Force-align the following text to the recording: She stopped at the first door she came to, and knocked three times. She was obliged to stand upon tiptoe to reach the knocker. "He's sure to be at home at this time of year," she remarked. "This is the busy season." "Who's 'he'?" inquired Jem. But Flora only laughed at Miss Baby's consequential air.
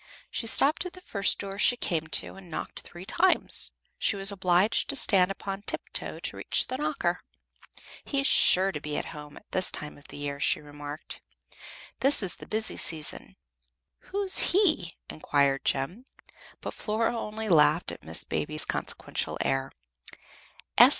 She 0.31 0.47
stopped 0.47 0.83
at 0.87 0.93
the 0.93 0.99
first 1.01 1.37
door 1.37 1.59
she 1.59 1.77
came 1.77 2.07
to, 2.07 2.33
and 2.33 2.49
knocked 2.49 2.79
three 2.79 3.05
times. 3.05 3.69
She 3.99 4.15
was 4.15 4.31
obliged 4.31 4.89
to 4.89 4.95
stand 4.95 5.29
upon 5.29 5.61
tiptoe 5.61 6.17
to 6.21 6.37
reach 6.37 6.65
the 6.65 6.77
knocker. 6.77 7.21
"He's 8.03 8.25
sure 8.25 8.71
to 8.71 8.81
be 8.81 8.97
at 8.97 9.05
home 9.13 9.37
at 9.37 9.51
this 9.51 9.69
time 9.69 9.99
of 9.99 10.11
year," 10.11 10.39
she 10.39 10.59
remarked. 10.59 11.21
"This 11.99 12.23
is 12.23 12.37
the 12.37 12.47
busy 12.47 12.77
season." 12.77 13.35
"Who's 14.09 14.39
'he'?" 14.39 14.97
inquired 15.07 15.65
Jem. 15.65 16.07
But 16.61 16.73
Flora 16.73 17.15
only 17.15 17.47
laughed 17.47 17.91
at 17.91 18.03
Miss 18.03 18.23
Baby's 18.23 18.65
consequential 18.65 19.37
air. 19.41 19.71